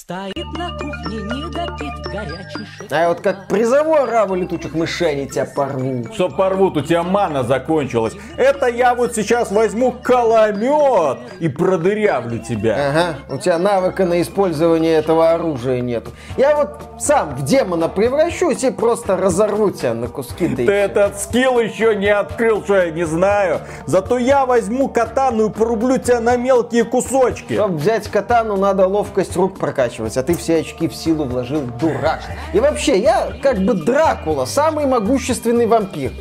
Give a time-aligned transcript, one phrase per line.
[0.00, 2.90] Стоит на кухне, не допит горячий шоколад.
[2.92, 6.14] А вот как призовой раву летучих мышей они тебя порвут.
[6.14, 8.14] Что порвут, у тебя мана закончилась.
[8.38, 12.88] Это я вот сейчас возьму каламет и продырявлю тебя.
[12.88, 16.12] Ага, у тебя навыка на использование этого оружия нету.
[16.38, 20.48] Я вот сам в демона превращусь и просто разорву тебя на куски.
[20.48, 20.72] Ты всё.
[20.72, 23.60] этот скилл еще не открыл, что я не знаю.
[23.84, 27.52] Зато я возьму катану и порублю тебя на мелкие кусочки.
[27.52, 29.58] Чтобы взять катану, надо ловкость рук
[29.90, 32.22] прокачивать, а ты все очки в силу вложил, дурак.
[32.52, 36.12] И вообще, я как бы Дракула, самый могущественный вампир.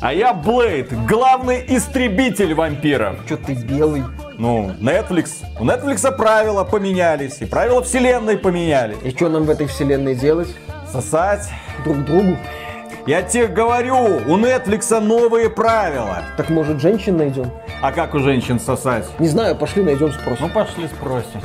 [0.00, 3.16] А я Блейд, главный истребитель вампиров.
[3.28, 4.04] Че ты белый?
[4.38, 5.30] Ну, Netflix.
[5.58, 8.98] У Netflix правила поменялись, и правила вселенной поменялись.
[9.02, 10.48] И что нам в этой вселенной делать?
[10.92, 11.48] Сосать.
[11.84, 12.36] Друг другу?
[13.06, 16.22] Я тебе говорю, у Netflix новые правила.
[16.36, 17.50] Так может женщин найдем?
[17.82, 19.06] А как у женщин сосать?
[19.18, 20.46] Не знаю, пошли найдем спросим.
[20.46, 21.40] Ну, пошли спросим.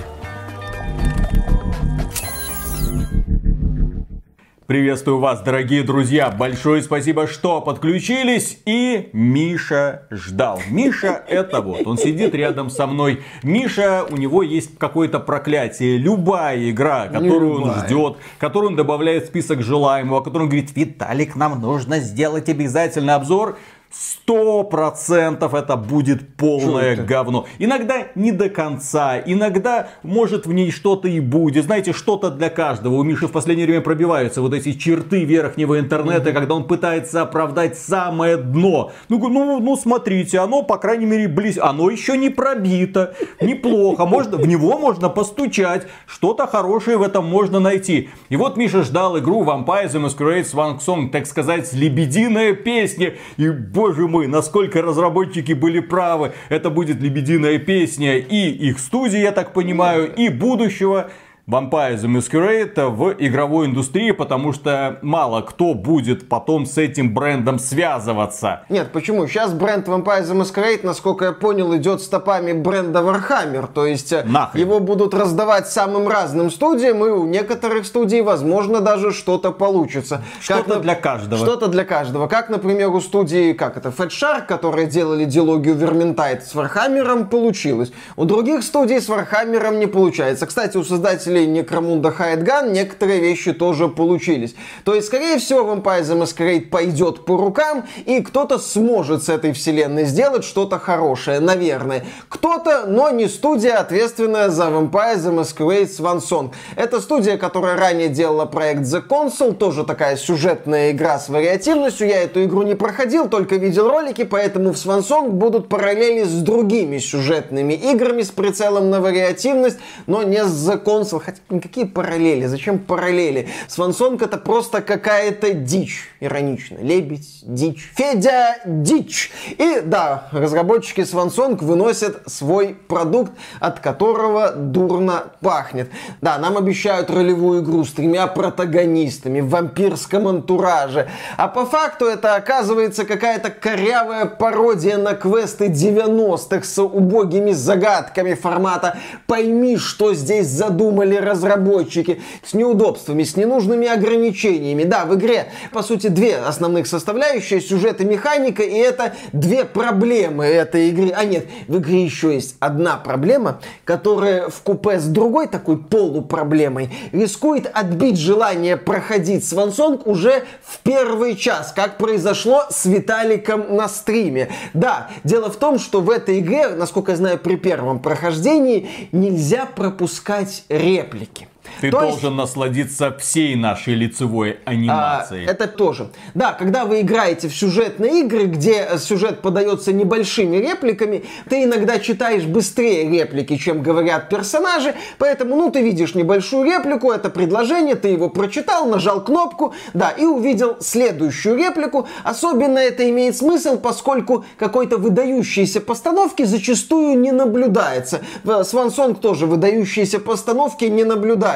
[4.66, 6.32] Приветствую вас, дорогие друзья.
[6.32, 8.60] Большое спасибо, что подключились.
[8.66, 10.62] И Миша ждал.
[10.70, 11.86] Миша это вот.
[11.86, 13.24] Он сидит рядом со мной.
[13.44, 15.98] Миша, у него есть какое-то проклятие.
[15.98, 17.86] Любая игра, которую он любая.
[17.86, 22.48] ждет, которую он добавляет в список желаемого, о котором он говорит, Виталик, нам нужно сделать
[22.48, 23.58] обязательно обзор.
[23.96, 27.04] Сто процентов это будет полное это?
[27.04, 27.46] говно.
[27.60, 31.66] Иногда не до конца, иногда может в ней что-то и будет.
[31.66, 32.96] Знаете, что-то для каждого.
[32.96, 37.78] У Миши в последнее время пробиваются вот эти черты верхнего интернета, когда он пытается оправдать
[37.78, 38.92] самое дно.
[39.10, 41.60] Ну, ну, ну смотрите, оно, по крайней мере, близ...
[41.62, 43.14] Оно еще не пробито.
[43.42, 44.08] Неплохо.
[44.08, 45.86] Можно, в него можно постучать.
[46.08, 48.10] Что-то хорошее в этом можно найти.
[48.30, 53.14] И вот Миша ждал игру Vampire the Masquerade Swan Song, так сказать, лебединая песня.
[53.38, 53.50] И,
[53.84, 56.32] боже мой, насколько разработчики были правы.
[56.48, 61.12] Это будет лебединая песня и их студии, я так понимаю, и будущего.
[61.46, 67.60] Vampire the Masquerade в игровой индустрии, потому что мало кто будет потом с этим брендом
[67.60, 68.62] связываться.
[68.70, 69.28] Нет, почему?
[69.28, 73.68] Сейчас бренд Vampire the Masquerade, насколько я понял, идет стопами бренда Warhammer.
[73.74, 74.62] То есть э, Нахрен.
[74.62, 80.22] его будут раздавать самым разным студиям, и у некоторых студий, возможно, даже что-то получится.
[80.40, 81.46] Что-то для каждого.
[81.46, 82.30] Что-то для каждого.
[82.30, 87.92] Как, например, у студии, как это, Fat Shark, которые делали диалогию Vermintide с Warhammer, получилось.
[88.16, 90.48] У других студий с Warhammer не получается.
[90.48, 94.56] Кстати, у создателей Некромунда Хайдган некоторые вещи тоже получились.
[94.86, 99.54] То есть, скорее всего, Vampire the Masquerade пойдет по рукам, и кто-то сможет с этой
[99.54, 102.06] вселенной сделать что-то хорошее, наверное.
[102.30, 106.52] Кто-то, но не студия, ответственная за Vampire the Masquerade Swan Song.
[106.76, 112.08] Это студия, которая ранее делала проект The Console, тоже такая сюжетная игра с вариативностью.
[112.08, 116.42] Я эту игру не проходил, только видел ролики, поэтому в Swan Song будут параллели с
[116.42, 119.78] другими сюжетными играми с прицелом на вариативность,
[120.08, 121.23] но не с The Console.
[121.24, 123.48] Хотя никакие параллели, зачем параллели?
[123.70, 126.78] Song это просто какая-то дичь, иронично.
[126.82, 127.92] Лебедь, дичь.
[127.96, 129.32] Федя, дичь.
[129.58, 135.90] И да, разработчики Song выносят свой продукт, от которого дурно пахнет.
[136.22, 141.08] Да, нам обещают ролевую игру с тремя протагонистами в вампирском антураже.
[141.38, 148.98] А по факту это оказывается какая-то корявая пародия на квесты 90-х с убогими загадками формата
[149.26, 154.84] «Пойми, что здесь задумали разработчики», с неудобствами, с ненужными ограничениями.
[154.84, 160.46] Да, в игре, по сути, две основных составляющие, сюжет и механика, и это две проблемы
[160.46, 161.12] этой игры.
[161.16, 166.90] А нет, в игре еще есть одна проблема, которая в купе с другой такой полупроблемой
[167.12, 174.50] рискует отбить желание проходить Свансонг уже в первый час, как произошло с Виталиком на стриме.
[174.74, 179.66] Да, дело в том, что в этой игре, насколько я знаю, при первом прохождении нельзя
[179.66, 180.66] пропускать
[181.04, 181.48] реплики.
[181.82, 185.46] Ты То есть- должен насладиться всей нашей лицевой а, анимацией.
[185.46, 186.10] это тоже.
[186.34, 192.00] Да, когда вы играете в сюжетные игры, где э, сюжет подается небольшими репликами, ты иногда
[192.00, 198.10] читаешь быстрее реплики, чем говорят персонажи, поэтому, ну, ты видишь небольшую реплику, это предложение, ты
[198.10, 202.08] его прочитал, нажал кнопку, да, и увидел следующую реплику.
[202.24, 208.22] Особенно это имеет смысл, поскольку какой-то выдающейся постановки зачастую не наблюдается.
[208.44, 211.53] Swan Song тоже выдающиеся постановки не наблюдается.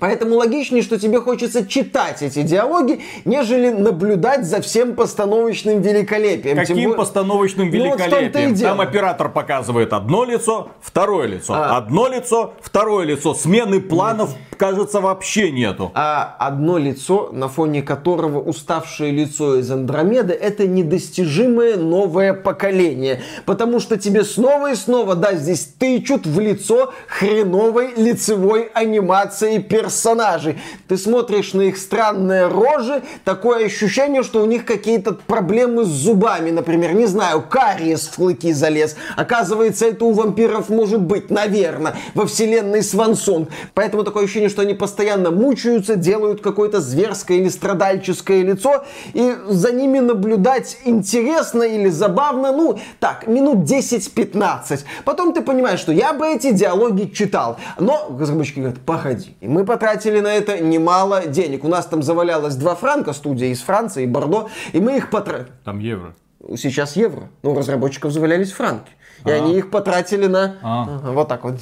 [0.00, 6.56] Поэтому логичнее, что тебе хочется читать эти диалоги, нежели наблюдать за всем постановочным великолепием.
[6.56, 8.56] Тем Каким более- постановочным Ну, вот великолепием?
[8.56, 11.54] Там оператор показывает одно лицо, второе лицо.
[11.54, 11.76] А.
[11.76, 13.34] Одно лицо, второе лицо.
[13.34, 15.90] Смены планов, кажется, вообще нету.
[15.94, 23.22] а одно лицо, на фоне которого уставшее лицо из Андромеды, это недостижимое новое поколение.
[23.46, 30.58] Потому что тебе снова и снова, да, здесь тычут в лицо хреновой лицевой анимации персонажей.
[30.88, 36.50] Ты смотришь на их странные рожи, такое ощущение, что у них какие-то проблемы с зубами,
[36.50, 38.96] например, не знаю, кариес в клыки залез.
[39.16, 43.48] Оказывается, это у вампиров может быть, наверное, во вселенной Свансон.
[43.74, 49.72] Поэтому такое ощущение, что они постоянно мучаются, делают какое-то зверское или страдальческое лицо, и за
[49.72, 54.84] ними наблюдать интересно или забавно, ну, так, минут 10-15.
[55.04, 57.58] Потом ты понимаешь, что я бы эти диалоги читал.
[57.78, 59.36] Но разработчики говорят, погоди.
[59.40, 61.64] И мы потратили на это немало денег.
[61.64, 65.52] У нас там завалялось два франка, студия из Франции, Бордо, и мы их потратили.
[65.64, 66.14] Там евро.
[66.56, 67.28] Сейчас евро.
[67.42, 68.90] Но у разработчиков завалялись франки.
[69.24, 69.34] И А.
[69.34, 70.56] они их потратили на...
[70.62, 70.82] А.
[70.82, 71.58] Ага, Вот так вот.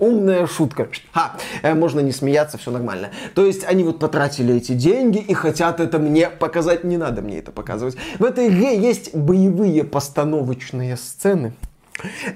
[0.00, 0.88] Умная шутка.
[1.12, 3.10] Ха, э, можно не смеяться, все нормально.
[3.34, 6.84] То есть они вот потратили эти деньги и хотят это мне показать.
[6.84, 7.96] Не надо мне это показывать.
[8.18, 11.52] В этой игре есть боевые постановочные сцены.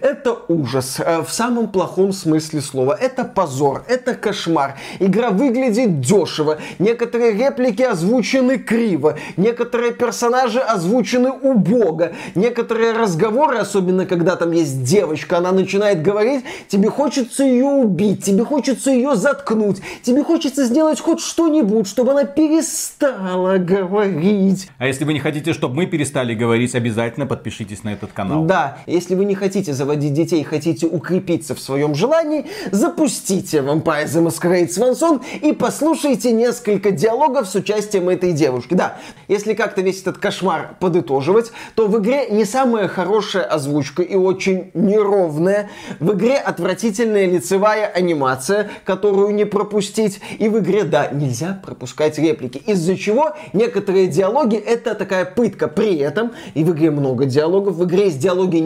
[0.00, 2.96] Это ужас э, в самом плохом смысле слова.
[2.98, 4.76] Это позор, это кошмар.
[5.00, 6.58] Игра выглядит дешево.
[6.78, 9.18] Некоторые реплики озвучены криво.
[9.36, 12.12] Некоторые персонажи озвучены убого.
[12.34, 18.44] Некоторые разговоры, особенно когда там есть девочка, она начинает говорить, тебе хочется ее убить, тебе
[18.44, 24.68] хочется ее заткнуть, тебе хочется сделать хоть что-нибудь, чтобы она перестала говорить.
[24.78, 28.44] А если вы не хотите, чтобы мы перестали говорить, обязательно подпишитесь на этот канал.
[28.44, 34.26] Да, если вы не хотите заводить детей, хотите укрепиться в своем желании, запустите Vampire the
[34.26, 38.74] Masquerade Swanson и послушайте несколько диалогов с участием этой девушки.
[38.74, 38.98] Да,
[39.28, 44.70] если как-то весь этот кошмар подытоживать, то в игре не самая хорошая озвучка и очень
[44.74, 45.70] неровная.
[46.00, 50.20] В игре отвратительная лицевая анимация, которую не пропустить.
[50.38, 52.58] И в игре, да, нельзя пропускать реплики.
[52.66, 55.68] Из-за чего некоторые диалоги это такая пытка.
[55.68, 58.56] При этом, и в игре много диалогов, в игре есть диалоги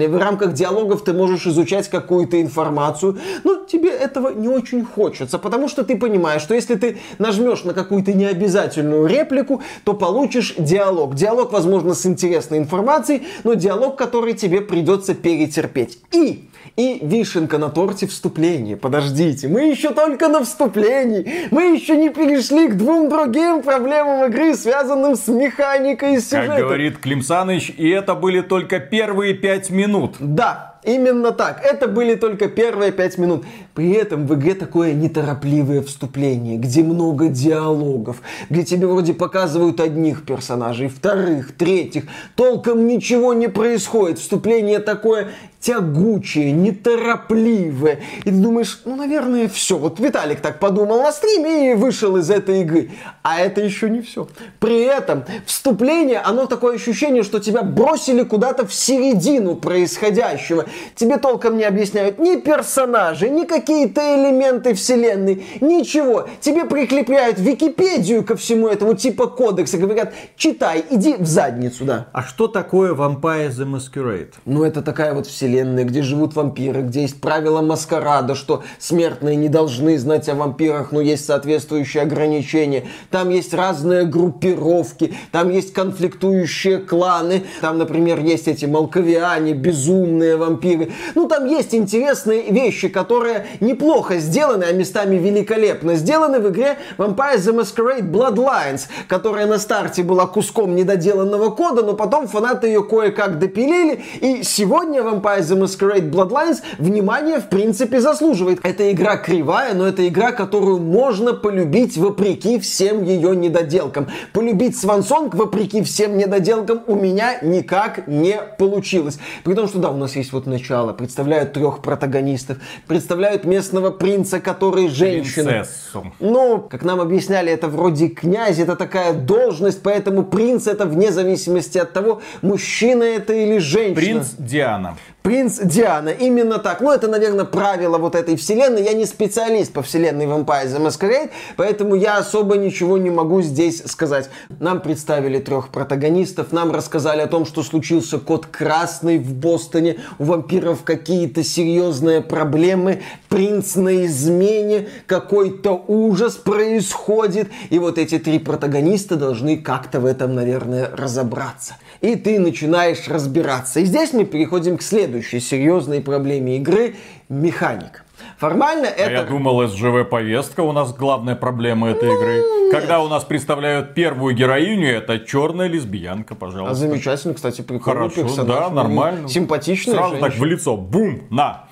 [0.00, 0.08] необязательные.
[0.08, 5.68] В рамках диалогов ты можешь изучать какую-то информацию, но тебе этого не очень хочется, потому
[5.68, 11.14] что ты понимаешь, что если ты нажмешь на какую-то необязательную реплику, то получишь диалог.
[11.14, 15.98] Диалог, возможно, с интересной информацией, но диалог, который тебе придется перетерпеть.
[16.12, 18.76] И и вишенка на торте вступление.
[18.76, 21.48] Подождите, мы еще только на вступлении.
[21.50, 26.56] Мы еще не перешли к двум другим проблемам игры, связанным с механикой и сюжетом.
[26.56, 29.89] Как говорит Клим Саныч, и это были только первые пять минут.
[30.18, 31.62] Да, именно так.
[31.64, 33.44] Это были только первые пять минут.
[33.74, 40.24] При этом в игре такое неторопливое вступление, где много диалогов, где тебе вроде показывают одних
[40.24, 42.04] персонажей, вторых, третьих.
[42.36, 44.18] Толком ничего не происходит.
[44.18, 45.28] Вступление такое
[45.60, 48.00] тягучее, неторопливое.
[48.24, 49.76] И ты думаешь, ну, наверное, все.
[49.76, 52.90] Вот Виталик так подумал на стриме и вышел из этой игры.
[53.22, 54.28] А это еще не все.
[54.58, 60.64] При этом вступление, оно такое ощущение, что тебя бросили куда-то в середину происходящего.
[60.94, 66.28] Тебе толком не объясняют ни персонажи, ни какие-то элементы вселенной, ничего.
[66.40, 72.08] Тебе прикрепляют Википедию ко всему этому, типа кодекса, говорят, читай, иди в задницу, да.
[72.12, 74.32] А что такое Vampire the Masquerade?
[74.46, 79.48] Ну, это такая вот вселенная, где живут вампиры, где есть правила маскарада, что смертные не
[79.48, 82.84] должны знать о вампирах, но есть соответствующие ограничения.
[83.10, 90.92] Там есть разные группировки, там есть конфликтующие кланы, там, например, есть эти малковиане, безумные вампиры.
[91.14, 97.36] Ну, там есть интересные вещи, которые неплохо сделаны, а местами великолепно сделаны в игре Vampire
[97.36, 103.38] the Masquerade Bloodlines, которая на старте была куском недоделанного кода, но потом фанаты ее кое-как
[103.38, 108.60] допилили, и сегодня Vampire the Masquerade Bloodlines внимание в принципе заслуживает.
[108.62, 114.08] Это игра кривая, но это игра, которую можно полюбить вопреки всем ее недоделкам.
[114.32, 119.18] Полюбить Свансонг вопреки всем недоделкам у меня никак не получилось.
[119.44, 124.40] При том, что да, у нас есть вот начало, представляют трех протагонистов, представляют местного принца,
[124.40, 125.50] который женщина.
[125.50, 126.12] Принцессу.
[126.20, 131.78] Ну, как нам объясняли, это вроде князь, это такая должность, поэтому принц это вне зависимости
[131.78, 133.94] от того, мужчина это или женщина.
[133.94, 134.96] Принц Диана.
[135.22, 136.80] Принц Диана, именно так.
[136.80, 138.82] Ну, это, наверное, правило вот этой вселенной.
[138.82, 143.82] Я не специалист по вселенной Vampire the Masquerade, поэтому я особо ничего не могу здесь
[143.84, 144.30] сказать.
[144.60, 150.24] Нам представили трех протагонистов, нам рассказали о том, что случился код красный в Бостоне, у
[150.24, 159.16] вампиров какие-то серьезные проблемы, принц на измене, какой-то ужас происходит, и вот эти три протагониста
[159.16, 161.74] должны как-то в этом, наверное, разобраться.
[162.00, 163.80] И ты начинаешь разбираться.
[163.80, 166.96] И здесь мы переходим к следующей серьезной проблеме игры–
[167.28, 168.00] механика.
[168.38, 169.10] Формально А это...
[169.12, 172.42] я думал, СЖВ-повестка у нас главная проблема этой игры.
[172.70, 176.74] Когда у нас представляют первую героиню, это черная лесбиянка, А пожалуйста.
[176.74, 178.46] замечательно, кстати, прикольный Хорошо, персонаж.
[178.46, 179.28] да, нормально.
[179.28, 180.46] Симпатичная Сразу так в женщина.
[180.46, 181.64] лицо, бум, на.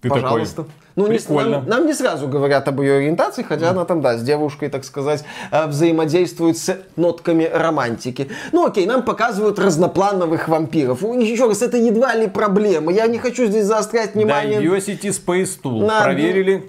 [0.00, 0.56] Ты Пожалуйста.
[0.64, 1.18] такой, Ну, не,
[1.50, 4.82] нам, нам не сразу говорят об ее ориентации, хотя она там, да, с девушкой, так
[4.84, 8.28] сказать, э, взаимодействует с нотками романтики.
[8.52, 11.02] Ну, окей, нам показывают разноплановых вампиров.
[11.02, 12.92] Еще раз, это едва ли проблема.
[12.92, 14.60] Я не хочу здесь заострять внимание.
[14.60, 15.84] Diversity Space Tool.
[15.86, 16.64] На- Проверили.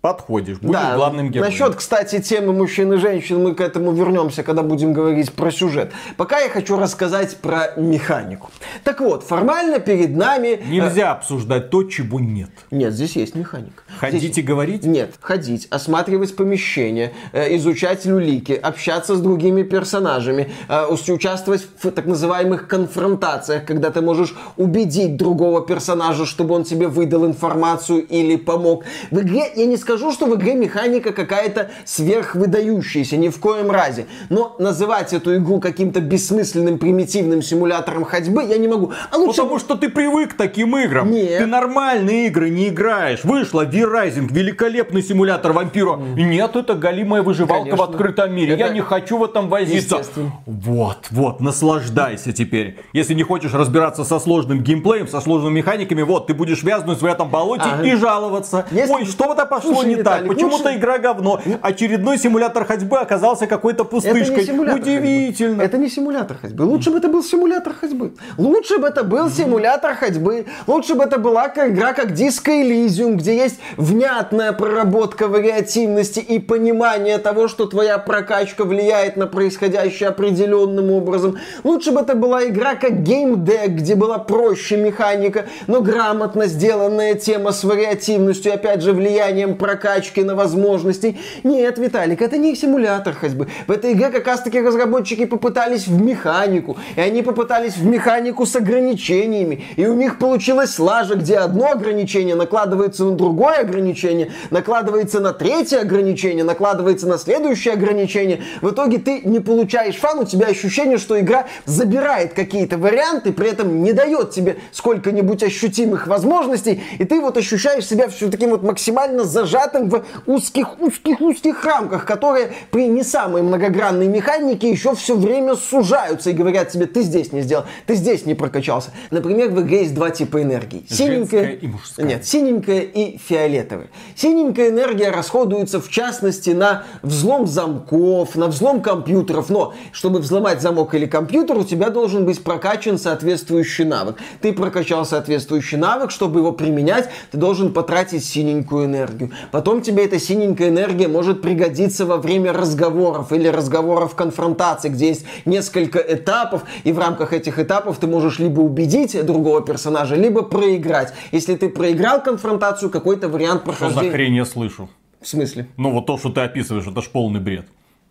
[0.00, 1.52] Подходишь, будешь Да, главным героем.
[1.52, 5.92] насчет, кстати, темы мужчин и женщин, мы к этому вернемся, когда будем говорить про сюжет.
[6.16, 8.48] Пока я хочу рассказать про механику.
[8.82, 10.58] Так вот, формально перед нами...
[10.58, 12.48] э, Нельзя обсуждать то, чего нет.
[12.70, 13.82] Нет, здесь есть механика.
[13.98, 14.84] Ходить и говорить?
[14.84, 22.06] Нет, ходить, осматривать помещение, э, изучать люлики, общаться с другими персонажами, э, участвовать в так
[22.06, 28.84] называемых конфронтациях, когда ты можешь убедить другого персонажа, чтобы он тебе выдал информацию или помог.
[29.10, 34.06] В игре, я не скажу, что в игре механика какая-то сверхвыдающаяся, ни в коем разе.
[34.28, 38.92] Но называть эту игру каким-то бессмысленным примитивным симулятором ходьбы я не могу.
[39.10, 41.10] А лучше Потому что ты привык к таким играм.
[41.10, 41.38] Нет.
[41.38, 43.24] Ты нормальные игры не играешь.
[43.24, 45.96] Вышла V-Rising, великолепный симулятор вампира.
[45.96, 47.76] Нет, это галимая выживалка Конечно.
[47.86, 48.52] в открытом мире.
[48.54, 50.02] Это Я не хочу в этом возиться.
[50.46, 52.78] Вот, вот, наслаждайся теперь.
[52.92, 57.04] Если не хочешь разбираться со сложным геймплеем, со сложными механиками, вот, ты будешь вязнуть в
[57.04, 57.82] этом болоте Ага.
[57.86, 58.66] и жаловаться.
[58.70, 60.26] Если- Ой, что-то пошло Слушай, не так.
[60.26, 61.40] Почему-то игра говно.
[61.62, 64.44] Очередной симулятор ходьбы оказался какой-то пустышкой.
[64.74, 65.62] Удивительно.
[65.62, 66.62] Это не симулятор ходьбы.
[66.64, 68.12] Лучше бы это был симулятор ходьбы.
[68.36, 70.46] Лучше бы это был симулятор ходьбы.
[70.66, 77.18] Лучше бы это была игра как Disco Elysium, где есть внятная проработка вариативности и понимание
[77.18, 81.38] того, что твоя прокачка влияет на происходящее определенным образом.
[81.64, 87.14] Лучше бы это была игра как Game Deck, где была проще механика, но грамотно сделанная
[87.14, 91.18] тема с вариативностью, опять же, влиянием прокачки на возможностей.
[91.44, 93.46] Нет, Виталик, это не симулятор ходьбы.
[93.68, 96.76] В этой игре как раз таки разработчики попытались в механику.
[96.96, 99.62] И они попытались в механику с ограничениями.
[99.76, 105.80] И у них получилась лажа, где одно ограничение накладывается на другое ограничение, накладывается на третье
[105.80, 108.42] ограничение, накладывается на следующее ограничение.
[108.62, 113.50] В итоге ты не получаешь фан, у тебя ощущение, что игра забирает какие-то варианты, при
[113.50, 118.62] этом не дает тебе сколько-нибудь ощутимых возможностей, и ты вот ощущаешь себя все таким вот
[118.62, 126.30] максимально зажатым в узких-узких-узких рамках, которые при не самой многогранной механике еще все время сужаются
[126.30, 128.90] и говорят тебе, ты здесь не сделал, ты здесь не прокачался.
[129.10, 130.84] Например, в игре есть два типа энергии.
[130.88, 132.06] Женская и мужская.
[132.06, 133.88] Нет, синенькая и фиолетовая.
[134.14, 139.50] Синенькая энергия расходуется в частности на взлом замков, на взлом компьютеров.
[139.50, 144.16] Но чтобы взломать замок или компьютер, у тебя должен быть прокачан соответствующий навык.
[144.40, 149.30] Ты прокачал соответствующий навык, чтобы его применять, ты должен потратить синенькую энергию.
[149.50, 155.26] Потом тебе эта синенькая энергия может пригодиться во время разговоров или разговоров конфронтации, где есть
[155.44, 161.12] несколько этапов, и в рамках этих этапов ты можешь либо убедить другого персонажа, либо проиграть.
[161.32, 164.10] Если ты проиграл конфронтацию, какой-то вариант Что за прохождения...
[164.10, 164.88] хрень я слышу?
[165.20, 165.66] В смысле?
[165.76, 167.66] Ну вот то, что ты описываешь, это ж полный бред.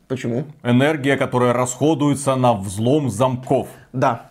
[0.08, 0.46] Почему?
[0.63, 3.67] Энергия, которая расходуется на взлом замков.
[3.93, 4.29] Да.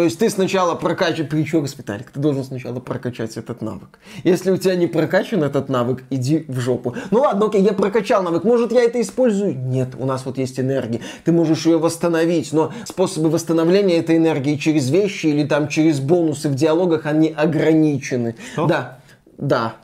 [0.00, 3.98] То есть ты сначала прокачиваешь, раз, Виталик, ты должен сначала прокачать этот навык.
[4.24, 6.94] Если у тебя не прокачан этот навык, иди в жопу.
[7.10, 9.58] Ну ладно, окей, я прокачал навык, может я это использую?
[9.58, 14.56] Нет, у нас вот есть энергия, ты можешь ее восстановить, но способы восстановления этой энергии
[14.56, 18.36] через вещи или там через бонусы в диалогах, они ограничены.
[18.54, 18.64] Что?
[18.64, 19.00] Да,
[19.36, 19.74] да.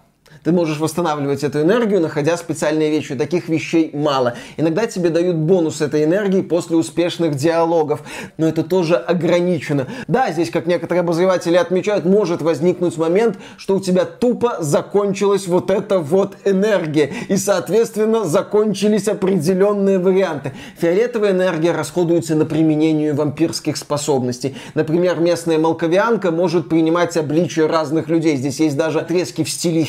[0.47, 3.17] Ты можешь восстанавливать эту энергию, находя специальные вещи.
[3.17, 4.37] Таких вещей мало.
[4.57, 8.03] Иногда тебе дают бонус этой энергии после успешных диалогов.
[8.37, 9.89] Но это тоже ограничено.
[10.07, 15.73] Да, здесь, как некоторые обозреватели отмечают, может возникнуть момент, что у тебя тупо закончилась вот
[15.73, 17.13] эта вот энергия.
[17.27, 20.53] И, соответственно, закончились определенные варианты.
[20.79, 24.55] Фиолетовая энергия расходуется на применение вампирских способностей.
[24.75, 28.37] Например, местная молковианка может принимать обличие разных людей.
[28.37, 29.83] Здесь есть даже отрезки в стиле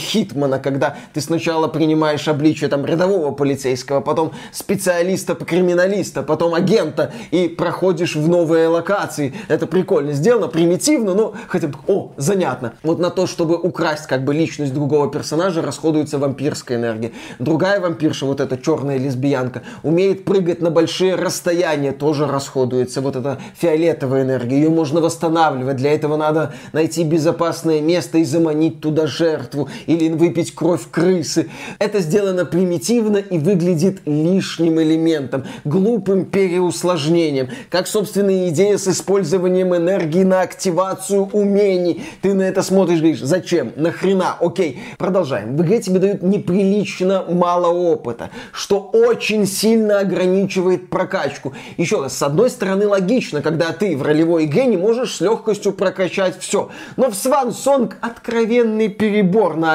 [0.48, 8.16] Хитмана, когда ты сначала принимаешь обличие там рядового полицейского, потом специалиста-криминалиста, потом агента и проходишь
[8.16, 9.34] в новые локации.
[9.48, 12.74] Это прикольно сделано, примитивно, но хотя бы, о, занятно.
[12.84, 17.12] Вот на то, чтобы украсть как бы личность другого персонажа, расходуется вампирская энергия.
[17.40, 23.02] Другая вампирша, вот эта черная лесбиянка, умеет прыгать на большие расстояния, тоже расходуется.
[23.02, 25.78] Вот эта фиолетовая энергия, ее можно восстанавливать.
[25.78, 29.70] Для этого надо найти безопасное место и заманить туда жертву.
[29.86, 31.50] Или выпить выпить кровь крысы.
[31.80, 37.50] Это сделано примитивно и выглядит лишним элементом, глупым переусложнением.
[37.70, 42.04] Как, собственно, идея с использованием энергии на активацию умений.
[42.22, 43.72] Ты на это смотришь, говоришь, зачем?
[43.76, 44.38] Нахрена?
[44.40, 45.58] Окей, продолжаем.
[45.58, 51.54] В игре тебе дают неприлично мало опыта, что очень сильно ограничивает прокачку.
[51.78, 55.74] Еще раз, с одной стороны, логично, когда ты в ролевой игре не можешь с легкостью
[55.74, 56.70] прокачать все.
[56.96, 59.74] Но в Swan Song откровенный перебор на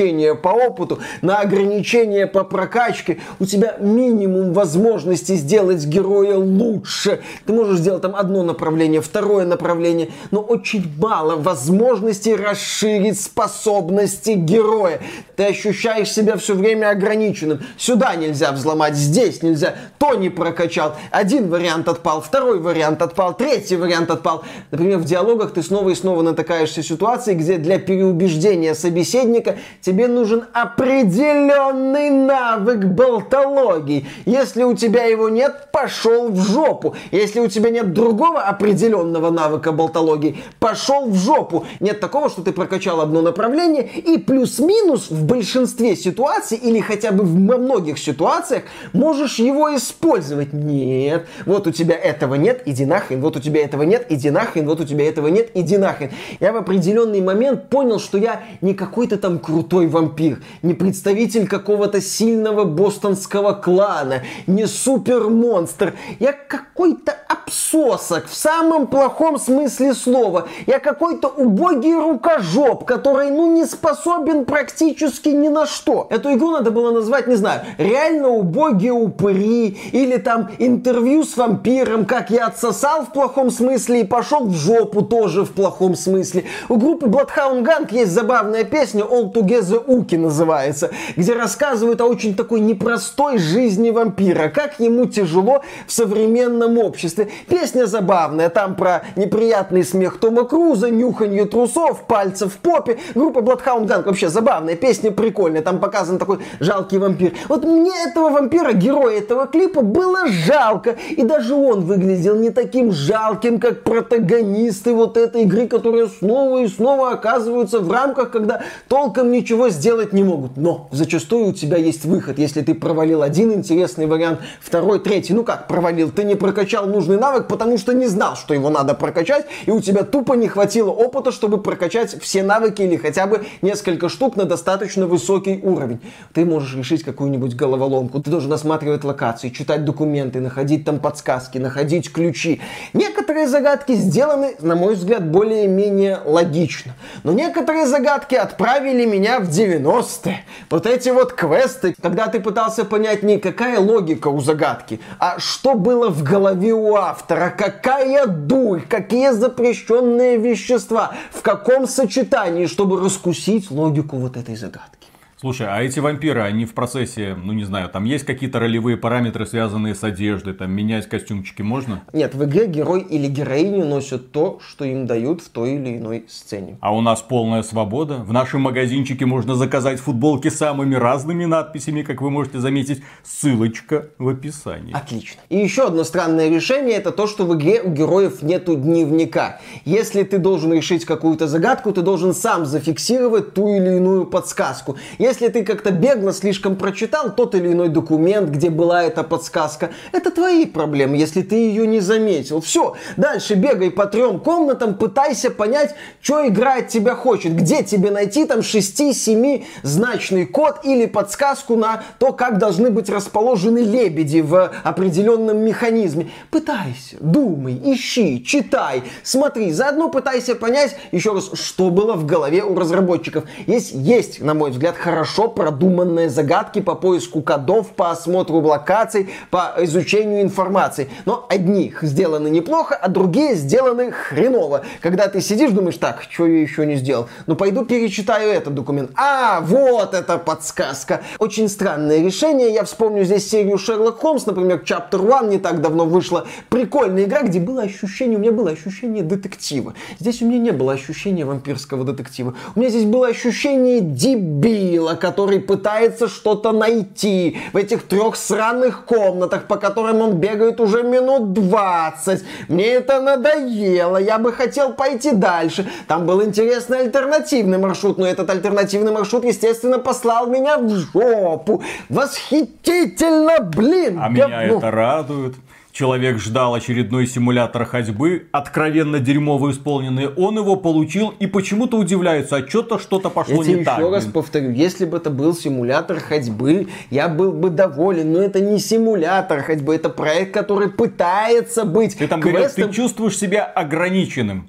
[0.00, 3.18] ограничения по опыту, на ограничения по прокачке.
[3.38, 7.20] У тебя минимум возможностей сделать героя лучше.
[7.46, 15.00] Ты можешь сделать там одно направление, второе направление, но очень мало возможностей расширить способности героя.
[15.36, 17.60] Ты ощущаешь себя все время ограниченным.
[17.76, 20.96] Сюда нельзя взломать, здесь нельзя, то не прокачал.
[21.10, 24.44] Один вариант отпал, второй вариант отпал, третий вариант отпал.
[24.70, 30.44] Например, в диалогах ты снова и снова натыкаешься ситуации, где для переубеждения собеседника тебе нужен
[30.52, 34.06] определенный навык болтологии.
[34.26, 36.94] Если у тебя его нет, пошел в жопу.
[37.10, 41.66] Если у тебя нет другого определенного навыка болтологии, пошел в жопу.
[41.80, 47.24] Нет такого, что ты прокачал одно направление и плюс-минус в большинстве ситуаций или хотя бы
[47.24, 50.52] во многих ситуациях можешь его использовать.
[50.52, 54.66] Нет, вот у тебя этого нет, иди нахрен, вот у тебя этого нет, иди нахрен,
[54.66, 56.10] вот у тебя этого нет, иди нахрен.
[56.40, 59.38] Я в определенный момент понял, что я не какой-то там
[59.70, 65.94] крутой вампир, не представитель какого-то сильного бостонского клана, не супер-монстр.
[66.18, 67.12] Я какой-то
[67.50, 70.46] обсосок в самом плохом смысле слова.
[70.66, 76.06] Я какой-то убогий рукожоп, который, ну, не способен практически ни на что.
[76.10, 82.06] Эту игру надо было назвать, не знаю, реально убогие упыри, или там интервью с вампиром,
[82.06, 86.44] как я отсосал в плохом смысле и пошел в жопу тоже в плохом смысле.
[86.68, 92.36] У группы Bloodhound Gang есть забавная песня All Together Уки называется, где рассказывают о очень
[92.36, 97.28] такой непростой жизни вампира, как ему тяжело в современном обществе.
[97.48, 102.98] Песня забавная, там про неприятный смех Тома Круза, нюханье трусов, пальцев в попе.
[103.14, 107.32] Группа Bloodhound Gang вообще забавная, песня прикольная, там показан такой жалкий вампир.
[107.48, 110.96] Вот мне этого вампира, героя этого клипа, было жалко.
[111.10, 116.68] И даже он выглядел не таким жалким, как протагонисты вот этой игры, которые снова и
[116.68, 120.56] снова оказываются в рамках, когда толком ничего сделать не могут.
[120.56, 125.34] Но зачастую у тебя есть выход, если ты провалил один интересный вариант, второй, третий.
[125.34, 126.10] Ну как провалил?
[126.10, 129.80] Ты не прокачал нужный навык, потому что не знал, что его надо прокачать, и у
[129.80, 134.44] тебя тупо не хватило опыта, чтобы прокачать все навыки или хотя бы несколько штук на
[134.44, 136.00] достаточно высокий уровень.
[136.32, 138.20] Ты можешь решить какую-нибудь головоломку.
[138.20, 142.60] Ты должен осматривать локации, читать документы, находить там подсказки, находить ключи.
[142.94, 146.94] Некоторые загадки сделаны, на мой взгляд, более-менее логично.
[147.22, 150.44] Но некоторые загадки отправили меня в 90-е.
[150.70, 155.74] Вот эти вот квесты, когда ты пытался понять не какая логика у загадки, а что
[155.74, 163.70] было в голове у автора, какая дурь, какие запрещенные вещества, в каком сочетании, чтобы раскусить
[163.70, 165.09] логику вот этой загадки.
[165.40, 169.46] Слушай, а эти вампиры, они в процессе, ну не знаю, там есть какие-то ролевые параметры,
[169.46, 172.02] связанные с одеждой, там менять костюмчики можно?
[172.12, 176.26] Нет, в игре герой или героиня носят то, что им дают в той или иной
[176.28, 176.76] сцене.
[176.82, 178.16] А у нас полная свобода.
[178.16, 183.02] В нашем магазинчике можно заказать футболки с самыми разными надписями, как вы можете заметить.
[183.22, 184.92] Ссылочка в описании.
[184.92, 185.40] Отлично.
[185.48, 189.62] И еще одно странное решение, это то, что в игре у героев нету дневника.
[189.86, 194.98] Если ты должен решить какую-то загадку, ты должен сам зафиксировать ту или иную подсказку.
[195.18, 200.30] Если ты как-то бегло слишком прочитал тот или иной документ, где была эта подсказка, это
[200.30, 202.60] твои проблемы, если ты ее не заметил.
[202.60, 208.10] Все, дальше бегай по трем комнатам, пытайся понять, что игра от тебя хочет, где тебе
[208.10, 214.72] найти там 6-7 значный код или подсказку на то, как должны быть расположены лебеди в
[214.82, 216.30] определенном механизме.
[216.50, 222.74] Пытайся, думай, ищи, читай, смотри, заодно пытайся понять, еще раз, что было в голове у
[222.74, 223.44] разработчиков.
[223.66, 229.28] Есть, есть, на мой взгляд, хорошо хорошо продуманные загадки по поиску кодов, по осмотру локаций,
[229.50, 231.10] по изучению информации.
[231.26, 234.80] Но одни сделаны неплохо, а другие сделаны хреново.
[235.02, 237.28] Когда ты сидишь, думаешь, так, что я еще не сделал?
[237.46, 239.10] Ну, пойду перечитаю этот документ.
[239.14, 241.20] А, вот эта подсказка.
[241.38, 242.72] Очень странное решение.
[242.72, 246.46] Я вспомню здесь серию Шерлок Холмс, например, Chapter One не так давно вышла.
[246.70, 249.92] Прикольная игра, где было ощущение, у меня было ощущение детектива.
[250.18, 252.54] Здесь у меня не было ощущения вампирского детектива.
[252.74, 259.04] У меня здесь было ощущение дебила надоело, который пытается что-то найти в этих трех сраных
[259.04, 262.44] комнатах, по которым он бегает уже минут 20.
[262.68, 265.86] Мне это надоело, я бы хотел пойти дальше.
[266.06, 271.82] Там был интересный альтернативный маршрут, но этот альтернативный маршрут, естественно, послал меня в жопу.
[272.08, 274.18] Восхитительно, блин!
[274.20, 275.54] А Я- меня ну, это радует.
[275.92, 280.28] Человек ждал очередной симулятор ходьбы, откровенно дерьмово исполненный.
[280.28, 283.98] Он его получил и почему-то удивляется, а что-то что-то пошло Я не еще так.
[283.98, 284.32] раз блин.
[284.32, 289.62] повторю, если бы это был симулятор ходьбы, я был бы доволен, но это не симулятор
[289.62, 292.92] ходьбы, это проект, который пытается быть Ты там говорил, ты квестом.
[292.92, 294.68] чувствуешь себя ограниченным.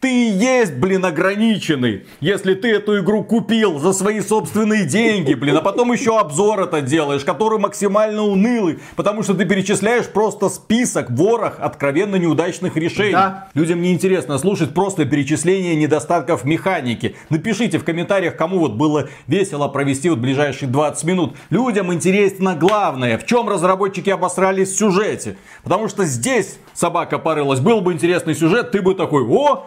[0.00, 5.56] Ты и есть, блин, ограниченный, если ты эту игру купил за свои собственные деньги, блин,
[5.56, 11.10] а потом еще обзор это делаешь, который максимально унылый, потому что ты перечисляешь просто список,
[11.10, 13.12] ворох откровенно неудачных решений.
[13.12, 13.48] Да.
[13.54, 17.16] Людям не интересно слушать просто перечисление недостатков механики.
[17.28, 21.36] Напишите в комментариях, кому вот было весело провести вот ближайшие 20 минут.
[21.50, 25.36] Людям интересно главное, в чем разработчики обосрались в сюжете.
[25.64, 27.58] Потому что здесь собака порылась.
[27.58, 29.66] Был бы интересный сюжет, ты бы такой, о,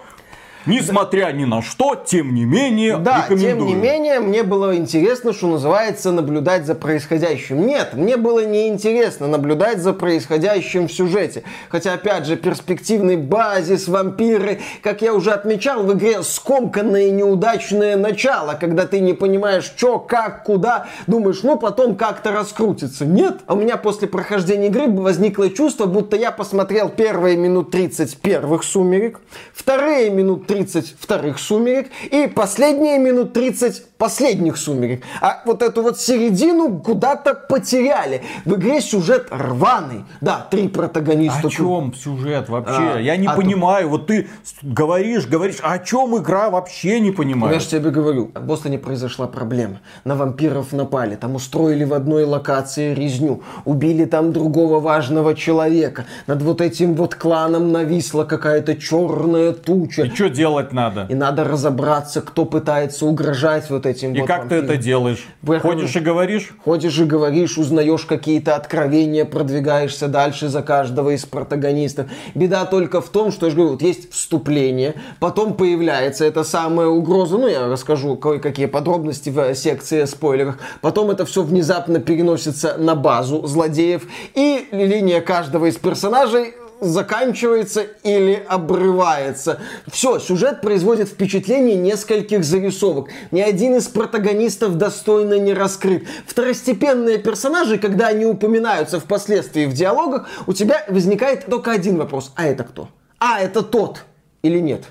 [0.65, 3.69] несмотря ни на что, тем не менее, Да, тем рекомендую».
[3.69, 7.65] не менее, мне было интересно, что называется, наблюдать за происходящим.
[7.65, 11.43] Нет, мне было неинтересно наблюдать за происходящим в сюжете.
[11.69, 17.95] Хотя, опять же, перспективный базис, вампиры, как я уже отмечал, в игре скомканное и неудачное
[17.97, 23.05] начало, когда ты не понимаешь, что, как, куда, думаешь, ну, потом как-то раскрутится.
[23.05, 28.17] Нет, а у меня после прохождения игры возникло чувство, будто я посмотрел первые минут 30
[28.17, 29.19] первых «Сумерек»,
[29.53, 35.01] вторые минут 30 вторых «Сумерек» и последние минут 30 последних «Сумерек».
[35.21, 38.21] А вот эту вот середину куда-то потеряли.
[38.43, 40.03] В игре сюжет рваный.
[40.19, 41.39] Да, три протагониста.
[41.39, 41.51] О тут.
[41.53, 42.95] чем сюжет вообще?
[42.95, 43.87] А, Я не а тут- понимаю.
[43.87, 44.27] Вот ты
[44.61, 47.53] говоришь, говоришь, о чем игра вообще не понимаю.
[47.53, 49.79] Я же тебе говорю, в Бостоне произошла проблема.
[50.03, 56.03] На вампиров напали, там устроили в одной локации резню, убили там другого важного человека.
[56.27, 60.01] Над вот этим вот кланом нависла какая-то черная туча.
[60.03, 61.05] И что делать надо?
[61.09, 64.65] И надо разобраться, кто пытается угрожать вот этим И вот как ты вампирам.
[64.65, 65.27] это делаешь?
[65.41, 66.53] Вы- Ходишь и говоришь?
[66.65, 72.07] Ходишь и говоришь, узнаешь какие-то откровения, продвигаешься дальше за каждого из протагонистов.
[72.35, 76.87] Беда только в том, что я же говорю, вот есть вступление, потом появляется эта самая
[76.87, 82.95] угроза, ну я расскажу кое-какие подробности в секции спойлерах, потом это все внезапно переносится на
[82.95, 89.59] базу злодеев, и линия каждого из персонажей заканчивается или обрывается.
[89.89, 93.09] Все, сюжет производит впечатление нескольких зарисовок.
[93.29, 96.05] Ни один из протагонистов достойно не раскрыт.
[96.27, 102.33] Второстепенные персонажи, когда они упоминаются впоследствии в диалогах, у тебя возникает только один вопрос.
[102.35, 102.89] А это кто?
[103.19, 104.03] А, это тот.
[104.41, 104.85] Или нет?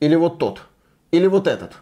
[0.00, 0.62] Или вот тот?
[1.12, 1.72] Или вот этот?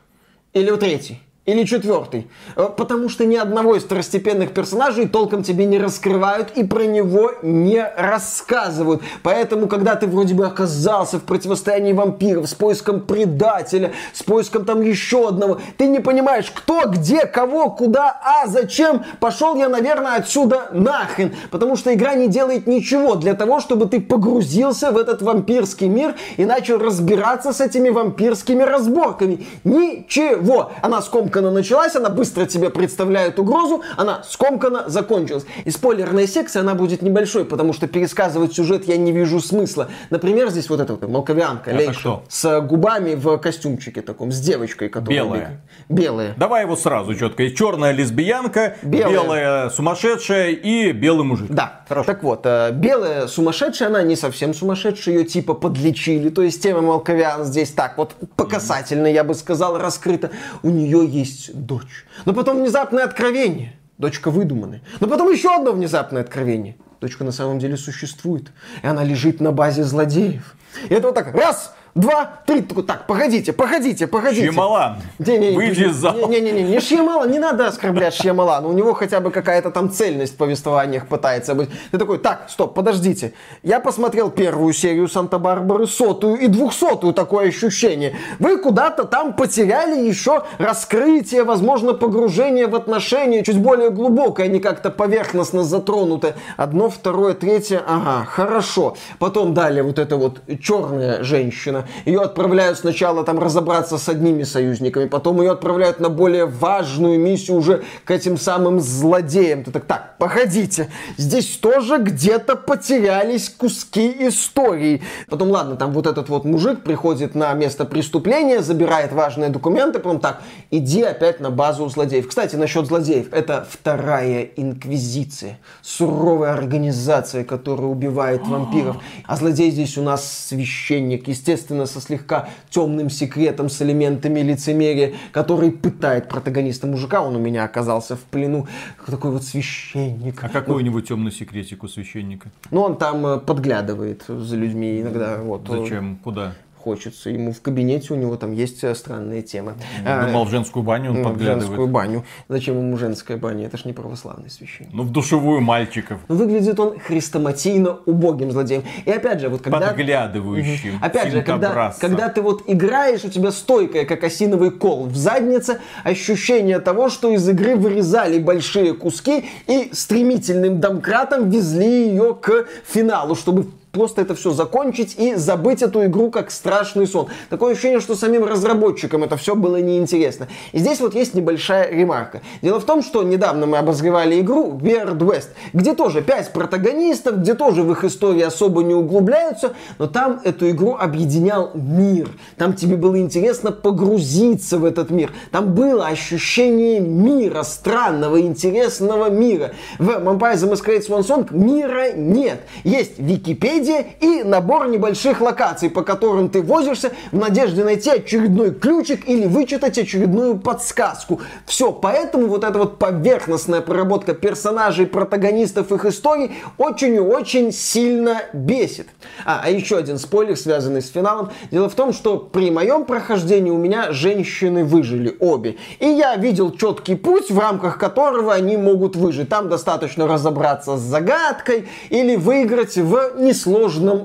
[0.53, 1.23] Или вот третий?
[1.47, 2.27] Или четвертый.
[2.57, 7.31] Э, Потому что ни одного из второстепенных персонажей толком тебе не раскрывают и про него
[7.43, 9.03] не рассказывают.
[9.23, 14.83] Поэтому, когда ты вроде бы оказался в противостоянии вампиров с поиском предателя, с поиском там
[14.83, 20.71] еще одного, ты не понимаешь, кто, где, кого, куда, а зачем, пошел я, наверное, отсюда
[20.73, 21.33] нахрен.
[21.53, 26.17] Потому что игра не делает ничего для того, чтобы ты погрузился в этот вампирский мир
[26.39, 29.47] и начал разбираться с этими вампирскими разборками.
[29.63, 30.73] Ничего.
[30.83, 31.01] Она
[31.37, 35.45] скомканно началась, она быстро тебе представляет угрозу, она скомканно закончилась.
[35.67, 39.89] И спойлерная секция, она будет небольшой, потому что пересказывать сюжет я не вижу смысла.
[40.09, 42.23] Например, здесь вот эта вот молковянка, Это Лейша, кто?
[42.31, 45.41] с губами в костюмчике таком, с девочкой, которая Белая.
[45.41, 45.61] бегает.
[45.91, 46.35] Белая.
[46.39, 47.51] Давай его сразу четко.
[47.51, 49.13] Черная лесбиянка, Белая.
[49.13, 51.51] белая сумасшедшая и белый мужик.
[51.51, 51.83] Да.
[51.87, 52.07] Хорошо.
[52.07, 56.31] Так вот, э, белая сумасшедшая, она не совсем сумасшедшая, ее типа подлечили.
[56.31, 60.31] То есть тема Малковиан здесь так вот по касательно, я бы сказал, раскрыта.
[60.63, 62.05] У нее есть дочь.
[62.25, 63.75] Но потом внезапное откровение.
[63.99, 64.83] Дочка выдуманная.
[65.01, 66.77] Но потом еще одно внезапное откровение.
[67.01, 68.53] Дочка на самом деле существует.
[68.83, 70.57] И она лежит на базе злодеев.
[70.89, 72.63] И это вот так, раз, два, три.
[72.63, 74.47] Такой, так, погодите, погодите, погодите.
[74.47, 76.29] Шьямалан, Не-не-не, выйди из зала.
[76.29, 78.69] Не-не-не, не Шьямалан, не надо оскорблять Шьямалана.
[78.69, 81.71] У него хотя бы какая-то там цельность в повествованиях пытается быть.
[81.91, 83.33] Ты такой, так, стоп, подождите.
[83.63, 88.17] Я посмотрел первую серию Санта-Барбары, сотую и двухсотую, такое ощущение.
[88.39, 94.91] Вы куда-то там потеряли еще раскрытие, возможно, погружение в отношения чуть более глубокое, они как-то
[94.91, 96.35] поверхностно затронуты.
[96.57, 98.97] Одно, второе, третье, ага, хорошо.
[99.19, 101.86] Потом далее вот эта вот черная женщина.
[102.05, 107.57] Ее отправляют сначала там разобраться с одними союзниками, потом ее отправляют на более важную миссию
[107.57, 109.65] уже к этим самым злодеям.
[109.65, 115.03] Ты так, так, погодите, здесь тоже где-то потерялись куски истории.
[115.29, 120.21] Потом, ладно, там вот этот вот мужик приходит на место преступления, забирает важные документы, потом
[120.21, 122.29] так, иди опять на базу злодеев.
[122.29, 128.97] Кстати, насчет злодеев, это вторая инквизиция, суровая организация, которая убивает вампиров.
[129.25, 135.71] А злодей здесь у нас священник, естественно, со слегка темным секретом, с элементами лицемерия, который
[135.71, 137.21] пытает протагониста мужика.
[137.23, 138.67] Он у меня оказался в плену.
[139.07, 140.43] Такой вот священник.
[140.43, 142.51] А какой у него темный секретик у священника?
[142.71, 145.39] Ну, он там э, подглядывает за людьми иногда.
[145.39, 145.67] Вот.
[145.69, 146.17] Зачем?
[146.23, 146.55] Куда?
[146.87, 147.31] Хочется.
[147.31, 149.75] Ему в кабинете у него там есть э, странные темы.
[150.05, 151.63] Думал, в женскую баню он Ну, в подглядывает.
[151.65, 152.25] женскую баню.
[152.49, 153.67] Зачем ему женская баня?
[153.67, 154.91] Это ж не православный священник.
[154.93, 156.21] Ну, в душевую мальчиков.
[156.29, 158.85] Но выглядит он хрестоматийно убогим злодеем.
[159.05, 159.89] И опять же, вот когда...
[159.89, 161.01] Подглядывающим.
[161.03, 165.81] Опять же, когда, когда ты вот играешь, у тебя стойкая, как осиновый кол в заднице,
[166.05, 173.35] ощущение того, что из игры вырезали большие куски и стремительным домкратом везли ее к финалу,
[173.35, 173.67] чтобы
[173.97, 177.29] просто это все закончить и забыть эту игру как страшный сон.
[177.49, 180.49] Такое ощущение, что самим разработчикам это все было неинтересно.
[180.73, 182.43] И здесь вот есть небольшая ремарка.
[182.61, 187.55] Дело в том, что недавно мы обозревали игру Weird West, где тоже 5 протагонистов, где
[187.55, 192.29] тоже в их истории особо не углубляются, но там эту игру объединял мир.
[192.59, 195.33] Там тебе было интересно погрузиться в этот мир.
[195.53, 199.73] Там было ощущение мира, странного, интересного мира.
[199.99, 202.61] В Vampire the Masquerade Swan Song мира нет.
[202.85, 209.29] Есть Википедия и набор небольших локаций, по которым ты возишься в надежде найти очередной ключик
[209.29, 211.41] или вычитать очередную подсказку.
[211.67, 218.43] Все, поэтому вот эта вот поверхностная проработка персонажей, протагонистов, их историй очень и очень сильно
[218.53, 219.09] бесит.
[219.45, 221.51] А, а еще один спойлер, связанный с финалом.
[221.71, 225.77] Дело в том, что при моем прохождении у меня женщины выжили обе.
[226.01, 229.49] И я видел четкий путь, в рамках которого они могут выжить.
[229.49, 233.76] Там достаточно разобраться с загадкой или выиграть в несложном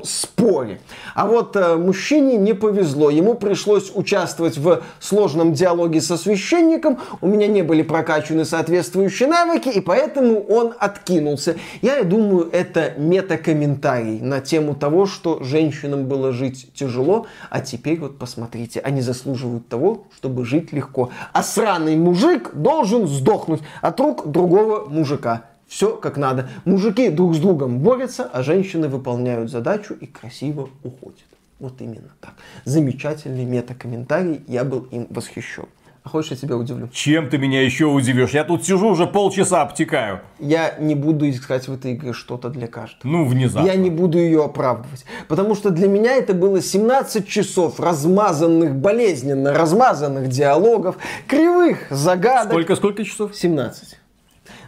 [0.03, 0.79] споре.
[1.15, 3.09] А вот э, мужчине не повезло.
[3.09, 6.99] Ему пришлось участвовать в сложном диалоге со священником.
[7.21, 11.55] У меня не были прокачаны соответствующие навыки, и поэтому он откинулся.
[11.81, 18.17] Я думаю, это метакомментарий на тему того, что женщинам было жить тяжело, а теперь вот
[18.17, 21.11] посмотрите, они заслуживают того, чтобы жить легко.
[21.33, 25.50] А сраный мужик должен сдохнуть от рук другого мужика.
[25.71, 26.49] Все как надо.
[26.65, 31.23] Мужики друг с другом борются, а женщины выполняют задачу и красиво уходят.
[31.59, 32.33] Вот именно так.
[32.65, 35.67] Замечательный метакомментарий, я был им восхищен.
[36.03, 36.89] А хочешь, я тебя удивлю?
[36.91, 38.31] Чем ты меня еще удивишь?
[38.31, 40.19] Я тут сижу уже полчаса обтекаю.
[40.39, 43.09] Я не буду искать в этой игре что-то для каждого.
[43.09, 43.65] Ну, внезапно.
[43.65, 45.05] Я не буду ее оправдывать.
[45.29, 52.51] Потому что для меня это было 17 часов размазанных, болезненно размазанных диалогов, кривых загадок.
[52.51, 53.33] Сколько, сколько часов?
[53.33, 54.00] 17.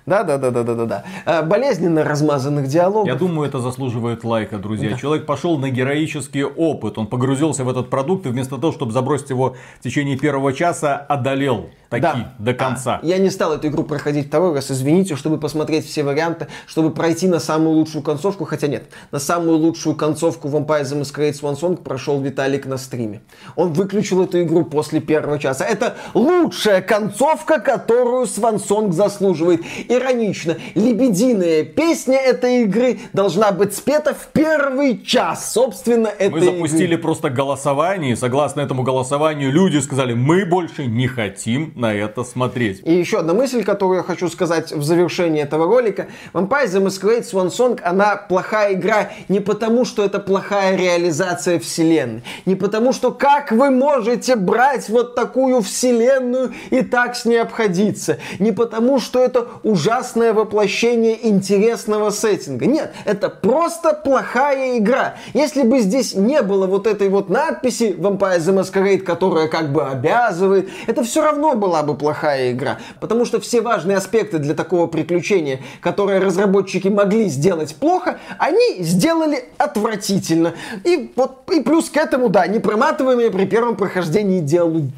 [0.06, 1.42] Да, да, да, да, да, да, да.
[1.44, 3.08] Болезненно размазанных диалогов.
[3.08, 4.98] Я думаю, это заслуживает лайка, друзья.
[4.98, 6.98] Человек пошел на героический опыт.
[6.98, 10.98] Он погрузился в этот продукт и вместо того, чтобы забросить его в течение первого часа,
[10.98, 12.34] одолел таки Да.
[12.40, 13.00] до конца.
[13.04, 17.28] Я не стал эту игру проходить второй раз, извините, чтобы посмотреть все варианты, чтобы пройти
[17.28, 21.78] на самую лучшую концовку, хотя нет, на самую лучшую концовку Vampire the Masquerade Swan Song
[21.78, 23.22] прошел Виталик на стриме.
[23.56, 25.66] Он выключил эту игру после первого часа.
[25.66, 29.62] Это лучшая концовка, которую Swan Song заслуживает.
[29.88, 36.94] Иронично, лебединая песня этой игры должна быть спета в первый час, собственно, этой Мы запустили
[36.94, 36.98] игры.
[36.98, 42.82] просто голосование, и согласно этому голосованию люди сказали, мы больше не хотим на это смотреть.
[42.86, 46.08] И еще одна мысль, которую я хочу сказать в завершении этого ролика.
[46.34, 52.24] Vampire the Masquerade Swan Song, она плохая игра не потому, что это плохая реализация вселенной.
[52.46, 58.20] Не потому, что как вы можете брать вот такую вселенную и так с ней обходиться.
[58.40, 62.66] Не потому, что это ужасное воплощение интересного сеттинга.
[62.66, 65.16] Нет, это просто плохая игра.
[65.34, 69.84] Если бы здесь не было вот этой вот надписи Vampire the Masquerade, которая как бы
[69.84, 72.80] обязывает, это все равно была бы плохая игра.
[73.00, 79.46] Потому что все важные аспекты для такого приключения, которые разработчики могли сделать плохо, они сделали
[79.58, 80.54] отвратительно.
[80.84, 84.92] И вот и плюс к этому, да, непроматываемые при первом прохождении диалоги.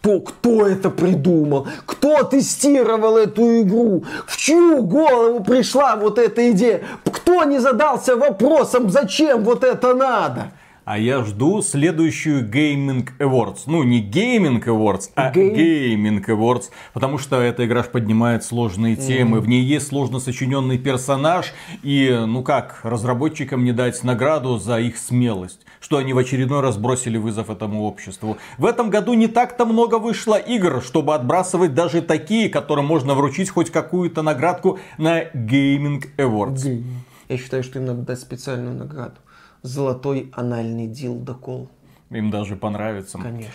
[0.00, 1.66] Кто, кто это придумал?
[1.84, 4.04] Кто тестировал эту игру?
[4.26, 6.82] В чью голову пришла вот эта идея?
[7.04, 10.52] Кто не задался вопросом, зачем вот это надо?
[10.90, 13.64] А я жду следующую Gaming Awards.
[13.66, 16.70] Ну, не Gaming Awards, а Гей- Gaming Awards.
[16.94, 19.40] Потому что эта игра поднимает сложные темы.
[19.40, 21.52] В ней есть сложно сочиненный персонаж.
[21.82, 25.60] И, ну как, разработчикам не дать награду за их смелость.
[25.78, 28.38] Что они в очередной раз бросили вызов этому обществу.
[28.56, 33.50] В этом году не так-то много вышло игр, чтобы отбрасывать даже такие, которым можно вручить
[33.50, 36.82] хоть какую-то наградку на Gaming Awards.
[37.28, 39.16] Я считаю, что им надо дать специальную награду.
[39.62, 41.68] Золотой анальный дилдокол.
[42.10, 43.18] Им даже понравится.
[43.18, 43.52] Конечно.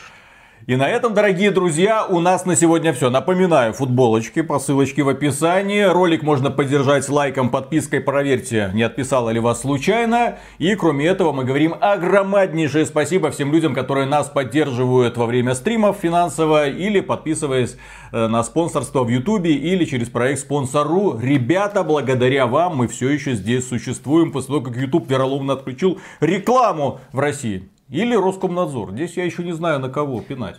[0.65, 3.10] И на этом, дорогие друзья, у нас на сегодня все.
[3.10, 5.82] Напоминаю, футболочки по ссылочке в описании.
[5.82, 7.99] Ролик можно поддержать лайком, подпиской.
[7.99, 10.38] Проверьте, не отписала ли вас случайно.
[10.60, 15.97] И кроме этого, мы говорим огромнейшее спасибо всем людям, которые нас поддерживают во время стримов
[16.02, 17.76] финансово или подписываясь
[18.13, 21.19] э, на спонсорство в Ютубе или через проект Спонсору.
[21.19, 27.02] Ребята, благодаря вам мы все еще здесь существуем после того, как YouTube вероломно отключил рекламу
[27.12, 27.67] в России.
[27.89, 28.91] Или Роскомнадзор.
[28.91, 30.55] Здесь я еще не знаю, на кого пинать.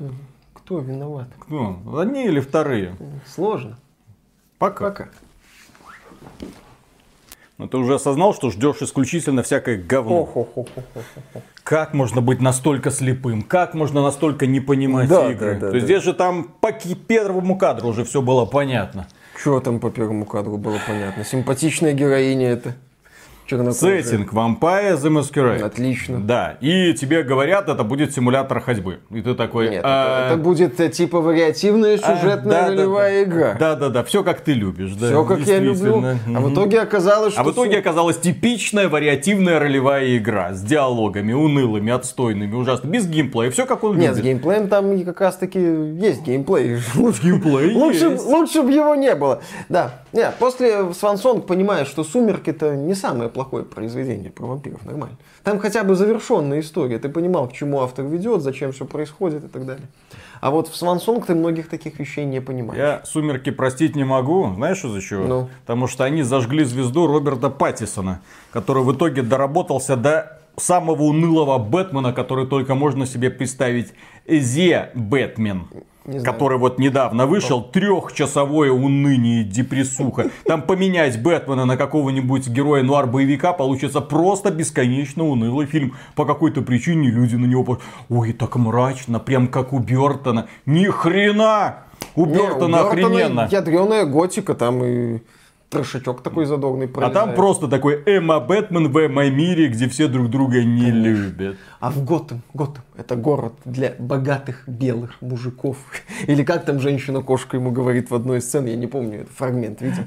[0.52, 1.28] Кто виноват?
[1.48, 2.96] Ну, одни или вторые.
[3.26, 3.76] Сложно.
[4.58, 4.90] Пока.
[4.90, 5.08] Пока.
[7.56, 10.28] Но ты уже осознал, что ждешь исключительно всякое говно.
[11.62, 13.42] Как можно быть настолько слепым?
[13.42, 15.54] Как можно настолько не понимать Да, игры?
[15.54, 15.92] да, да, То есть да.
[15.94, 19.06] здесь же там по первому кадру уже все было понятно.
[19.40, 21.24] Что там по первому кадру было понятно?
[21.24, 22.74] Симпатичная героиня это.
[23.46, 24.02] Чернокожая.
[24.02, 25.62] Сеттинг Vampire the Masquerade.
[25.62, 26.18] Отлично.
[26.18, 29.00] Да, и тебе говорят, это будет симулятор ходьбы.
[29.10, 29.68] И ты такой...
[29.68, 33.30] Нет, «А, это, это будет э, типа вариативная а, сюжетная да, ролевая да.
[33.30, 33.56] игра.
[33.58, 34.92] Да, да, да, все как ты любишь.
[34.94, 36.02] Да, Все как я люблю.
[36.34, 37.42] А в итоге оказалось, что...
[37.42, 43.50] А в итоге оказалась типичная вариативная ролевая игра с диалогами унылыми, отстойными, ужасно, без геймплея,
[43.50, 44.24] все как он Нет, с любит.
[44.24, 46.78] геймплеем там как раз таки есть геймплей.
[46.94, 47.74] Геймплей
[48.24, 49.42] Лучше, бы его не было.
[49.68, 50.02] Да.
[50.12, 55.16] Нет, после Свансонг понимаешь, что Сумерки это не самое плохое произведение про вампиров, нормально.
[55.42, 56.98] Там хотя бы завершенная история.
[56.98, 59.86] Ты понимал, к чему автор ведет, зачем все происходит и так далее.
[60.40, 62.78] А вот в Свансонг ты многих таких вещей не понимаешь.
[62.78, 64.52] Я «Сумерки» простить не могу.
[64.54, 65.24] Знаешь, из-за чего?
[65.24, 65.48] Ну.
[65.62, 68.20] Потому что они зажгли звезду Роберта Паттисона,
[68.52, 73.92] который в итоге доработался до самого унылого Бэтмена, который только можно себе представить.
[74.26, 75.66] Зе Бэтмен.
[76.06, 76.32] Не знаю.
[76.34, 80.30] Который вот недавно вышел, трехчасовое уныние депрессуха.
[80.44, 85.96] Там поменять Бэтмена на какого-нибудь героя нуар-боевика получится просто бесконечно унылый фильм.
[86.14, 87.78] По какой-то причине люди на него...
[88.10, 90.46] Ой, так мрачно, прям как у Бертона.
[90.66, 91.84] Ни хрена!
[92.16, 93.48] У Бертона охрененно.
[93.50, 95.20] Ядреная готика, там и
[95.70, 97.14] трошачок такой задорный А пролезает.
[97.26, 101.56] там просто такой Эмма Бэтмен в Эмма мире, где все друг друга не любят.
[101.80, 105.76] А в Готэм, Готэм, это город для богатых белых мужиков.
[106.26, 109.80] Или как там женщина-кошка ему говорит в одной из сцен, я не помню, это фрагмент
[109.82, 110.04] видел.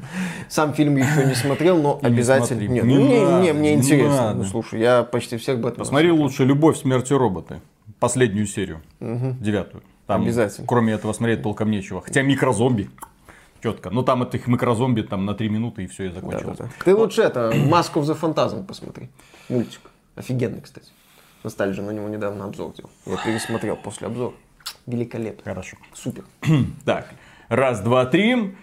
[0.48, 2.48] Сам фильм еще не смотрел, но не обязательно.
[2.48, 2.68] смотри.
[2.70, 4.16] Нет, Не надо, не, мне не интересно.
[4.18, 4.38] надо.
[4.40, 6.24] Ну, слушай, я почти всех Бэтменов Посмотри смотрел.
[6.26, 7.62] лучше «Любовь, смерть и роботы».
[8.00, 8.82] Последнюю серию.
[9.02, 9.84] Девятую.
[10.06, 10.66] Там, Обязательно.
[10.68, 12.02] Кроме этого смотреть толком нечего.
[12.02, 12.90] Хотя микрозомби.
[13.62, 13.90] Четко.
[13.90, 16.58] Ну там этих микрозомби там на три минуты и все и закончилось.
[16.58, 16.84] Да-да-да.
[16.84, 19.10] Ты лучше это, Маску за фантазм посмотри.
[19.50, 19.82] Мультик.
[20.16, 20.92] Офигенный, кстати.
[21.44, 22.90] Ностальжи на него недавно обзор делал.
[23.06, 24.34] Я пересмотрел после обзора.
[24.86, 25.44] Великолепно.
[25.44, 25.78] Хорошо.
[25.94, 26.24] Супер.
[26.86, 27.08] Так.
[27.50, 28.54] Раз, два, три.